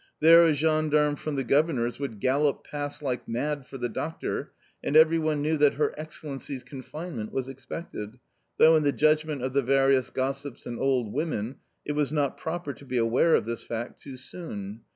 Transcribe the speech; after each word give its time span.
There 0.19 0.47
a 0.47 0.53
gendarme 0.55 1.15
from 1.15 1.35
the 1.35 1.43
governor's 1.43 1.99
would 1.99 2.19
gallop 2.19 2.63
past 2.63 3.03
like 3.03 3.27
mad 3.27 3.67
for 3.67 3.77
the 3.77 3.87
doctor, 3.87 4.51
and 4.83 4.95
every 4.97 5.19
one 5.19 5.43
knew 5.43 5.57
that 5.57 5.75
Her 5.75 5.93
Excellency's 5.95 6.63
confinement 6.63 7.31
was 7.31 7.47
expected, 7.47 8.17
though 8.57 8.75
in 8.75 8.81
the 8.81 8.93
judgment 8.93 9.43
of 9.43 9.53
the 9.53 9.61
various 9.61 10.09
gossips 10.09 10.65
and 10.65 10.79
old 10.79 11.13
women 11.13 11.57
it 11.85 11.91
was 11.91 12.11
not 12.11 12.35
proper 12.39 12.73
to 12.73 12.83
be 12.83 12.97
aware 12.97 13.35
of 13.35 13.45
this 13.45 13.61
fact 13.61 14.01
too 14.01 14.17
soon. 14.17 14.81